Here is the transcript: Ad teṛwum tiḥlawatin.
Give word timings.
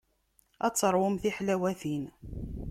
Ad 0.65 0.73
teṛwum 0.73 1.15
tiḥlawatin. 1.21 2.03